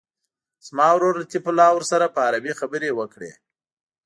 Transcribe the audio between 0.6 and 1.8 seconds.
زما ورور لطیف الله